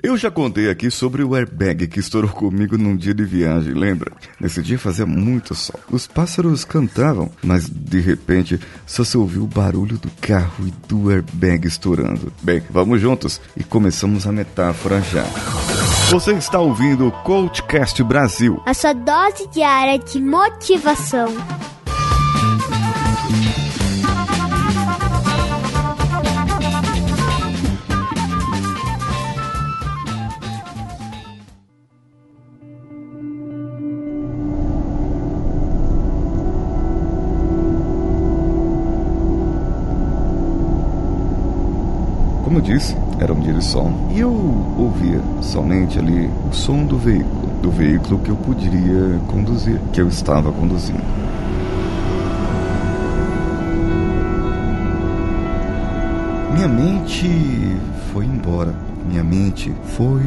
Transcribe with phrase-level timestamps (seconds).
[0.00, 4.12] Eu já contei aqui sobre o airbag que estourou comigo num dia de viagem, lembra?
[4.40, 5.78] Nesse dia fazia muito sol.
[5.90, 11.10] Os pássaros cantavam, mas de repente só se ouviu o barulho do carro e do
[11.10, 12.32] airbag estourando.
[12.42, 15.24] Bem, vamos juntos e começamos a metáfora já.
[16.10, 18.62] Você está ouvindo o Coachcast Brasil.
[18.66, 21.34] A sua dose diária de motivação.
[42.48, 46.82] Como eu disse, era um dia de sol e eu ouvia somente ali o som
[46.86, 51.02] do veículo, do veículo que eu poderia conduzir, que eu estava conduzindo.
[56.54, 57.28] Minha mente
[58.14, 58.74] foi embora.
[59.06, 60.22] Minha mente foi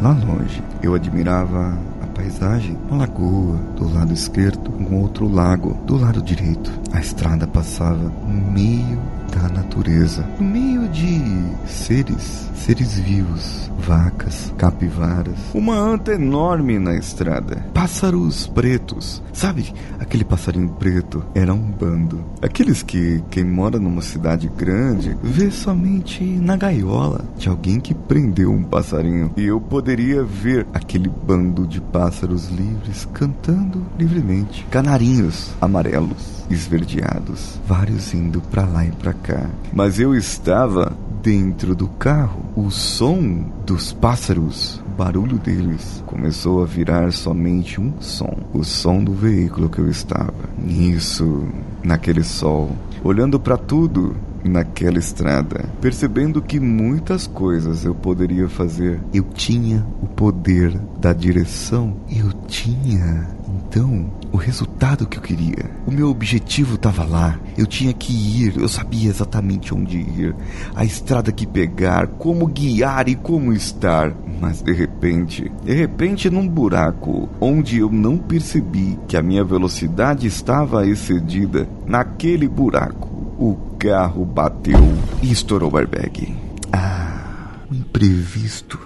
[0.00, 0.62] lá longe.
[0.82, 6.72] Eu admirava a paisagem, uma lagoa do lado esquerdo, um outro lago do lado direito.
[6.90, 8.98] A estrada passava no meio
[9.30, 11.20] da natureza, no meio de
[11.66, 19.72] seres, seres vivos, vacas, capivaras, uma anta enorme na estrada, pássaros pretos, sabe?
[19.98, 22.24] Aquele passarinho preto era um bando.
[22.42, 28.50] Aqueles que quem mora numa cidade grande vê somente na gaiola de alguém que prendeu
[28.50, 29.32] um passarinho.
[29.36, 38.14] E eu poderia ver aquele bando de pássaros livres cantando livremente, canarinhos amarelos esverdeados, vários
[38.14, 39.46] indo para lá e para cá.
[39.72, 40.85] Mas eu estava
[41.22, 42.44] dentro do carro.
[42.56, 49.12] O som dos pássaros, barulho deles, começou a virar somente um som: o som do
[49.12, 50.34] veículo que eu estava.
[50.58, 51.46] Nisso,
[51.82, 52.70] naquele sol,
[53.02, 59.00] olhando para tudo, naquela estrada, percebendo que muitas coisas eu poderia fazer.
[59.12, 63.35] Eu tinha o poder da direção, eu tinha
[63.76, 65.70] então o resultado que eu queria.
[65.86, 67.38] O meu objetivo estava lá.
[67.58, 70.34] Eu tinha que ir, eu sabia exatamente onde ir,
[70.74, 74.14] a estrada que pegar, como guiar e como estar.
[74.40, 80.26] Mas de repente, de repente, num buraco onde eu não percebi que a minha velocidade
[80.26, 84.80] estava excedida, naquele buraco, o carro bateu
[85.22, 86.34] e estourou o airbag.
[86.72, 88.78] Ah, o imprevisto.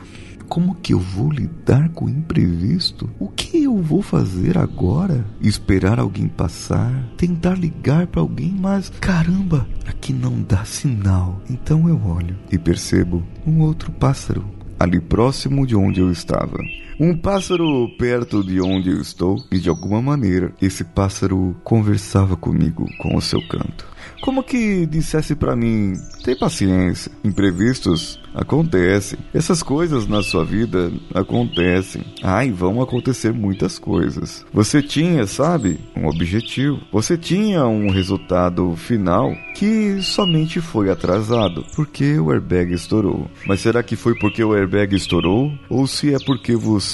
[0.50, 3.08] Como que eu vou lidar com o imprevisto?
[3.20, 5.24] O que eu vou fazer agora?
[5.40, 6.92] Esperar alguém passar?
[7.16, 11.40] Tentar ligar para alguém, mas caramba, aqui não dá sinal.
[11.48, 14.44] Então eu olho e percebo um outro pássaro
[14.76, 16.58] ali próximo de onde eu estava.
[17.02, 22.84] Um pássaro perto de onde eu estou e de alguma maneira esse pássaro conversava comigo
[22.98, 23.86] com o seu canto.
[24.20, 29.18] Como que dissesse para mim: tem paciência, imprevistos acontecem.
[29.34, 32.04] Essas coisas na sua vida acontecem.
[32.22, 34.44] Ai, vão acontecer muitas coisas.
[34.52, 36.80] Você tinha, sabe, um objetivo.
[36.92, 43.30] Você tinha um resultado final que somente foi atrasado porque o airbag estourou.
[43.46, 46.89] Mas será que foi porque o airbag estourou ou se é porque você,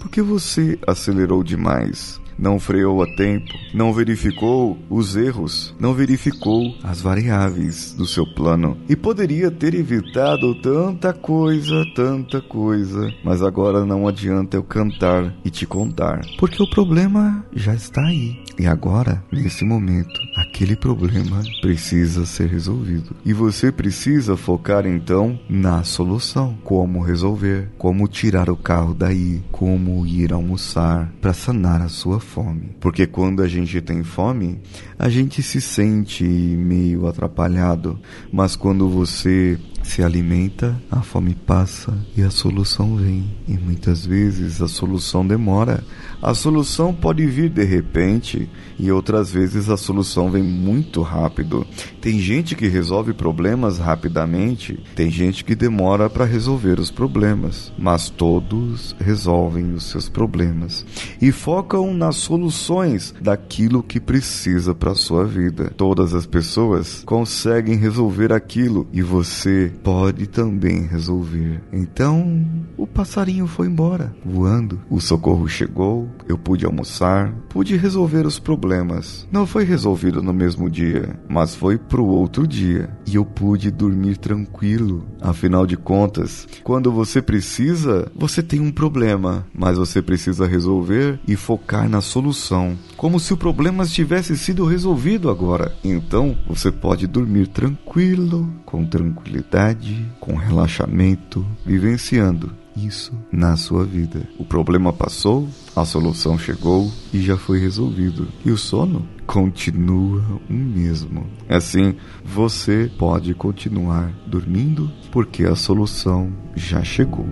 [0.00, 2.20] porque você acelerou demais?
[2.38, 8.76] não freou a tempo, não verificou os erros, não verificou as variáveis do seu plano
[8.88, 15.50] e poderia ter evitado tanta coisa, tanta coisa, mas agora não adianta eu cantar e
[15.50, 18.38] te contar, porque o problema já está aí.
[18.58, 20.18] E agora, nesse momento,
[20.56, 23.14] aquele problema precisa ser resolvido.
[23.26, 30.06] E você precisa focar então na solução: como resolver, como tirar o carro daí, como
[30.06, 32.70] ir almoçar para sanar a sua fome.
[32.80, 34.58] Porque quando a gente tem fome,
[34.98, 38.00] a gente se sente meio atrapalhado,
[38.32, 43.24] mas quando você se alimenta, a fome passa e a solução vem.
[43.46, 45.82] E muitas vezes a solução demora.
[46.20, 51.64] A solução pode vir de repente e outras vezes a solução vem muito rápido.
[52.00, 58.10] Tem gente que resolve problemas rapidamente, tem gente que demora para resolver os problemas, mas
[58.10, 60.84] todos resolvem os seus problemas
[61.22, 65.72] e focam nas soluções daquilo que precisa para sua vida.
[65.76, 71.60] Todas as pessoas conseguem resolver aquilo e você pode também resolver.
[71.72, 72.44] Então,
[72.76, 74.80] o passarinho foi embora, voando.
[74.90, 79.26] O socorro chegou, eu pude almoçar, pude resolver os problemas.
[79.30, 82.90] Não foi resolvido no mesmo dia, mas foi pro outro dia.
[83.06, 85.04] E eu pude dormir tranquilo.
[85.20, 91.36] Afinal de contas, quando você precisa, você tem um problema, mas você precisa resolver e
[91.36, 95.74] focar na solução, como se o problema tivesse sido resolvido agora.
[95.84, 104.28] Então, você pode dormir tranquilo, com tranquilidade, com relaxamento, vivenciando isso na sua vida.
[104.38, 108.28] O problema passou, a solução chegou e já foi resolvido.
[108.44, 111.26] E o sono continua o mesmo.
[111.48, 111.94] Assim,
[112.24, 117.26] você pode continuar dormindo porque a solução já chegou.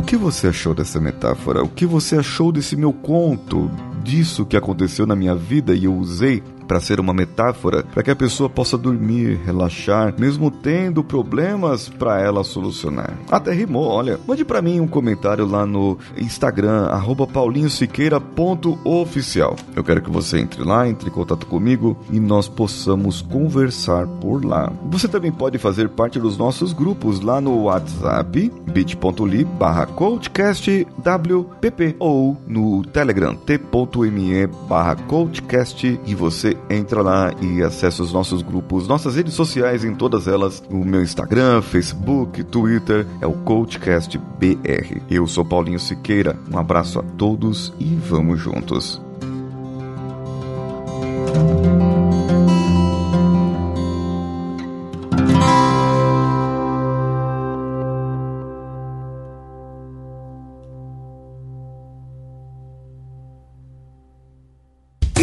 [0.00, 1.62] O que você achou dessa metáfora?
[1.62, 3.70] O que você achou desse meu conto?
[4.02, 8.12] Disso que aconteceu na minha vida e eu usei para ser uma metáfora para que
[8.12, 13.12] a pessoa possa dormir, relaxar, mesmo tendo problemas para ela solucionar.
[13.28, 14.20] Até rimou, olha.
[14.24, 16.88] Mande para mim um comentário lá no Instagram
[17.32, 19.56] paulinhosiqueira.oficial.
[19.74, 24.44] Eu quero que você entre lá, entre em contato comigo e nós possamos conversar por
[24.44, 24.72] lá.
[24.92, 29.88] Você também pode fazer parte dos nossos grupos lá no WhatsApp, bit.ly barra
[31.98, 34.96] ou no Telegram t.me barra
[36.06, 40.62] e você entra lá e acessa os nossos grupos, nossas redes sociais em todas elas,
[40.70, 45.00] o meu Instagram, Facebook, Twitter, é o Coachcast BR.
[45.10, 49.09] Eu sou Paulinho Siqueira, um abraço a todos e vamos juntos.